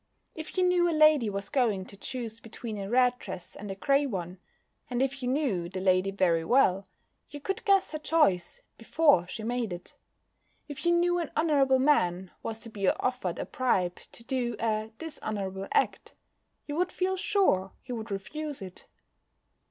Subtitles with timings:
[0.33, 3.75] If you knew a lady was going to choose between a red dress and a
[3.75, 4.39] grey one,
[4.89, 6.87] and if you knew the lady very well,
[7.29, 9.93] you could guess her choice before she made it.
[10.67, 14.89] If you knew an honourable man was to be offered a bribe to do a
[14.97, 16.15] dishonourable act,
[16.65, 18.87] you would feel sure he would refuse it.